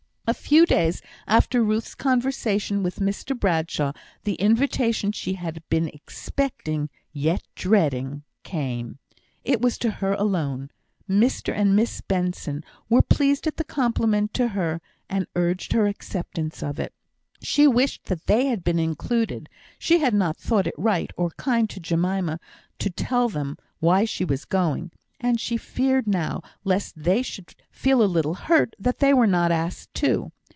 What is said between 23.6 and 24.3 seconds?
why she